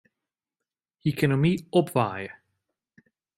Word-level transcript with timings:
Hy 1.01 1.11
kin 1.17 1.35
om 1.35 1.41
my 1.43 1.53
opwaaie. 1.79 2.31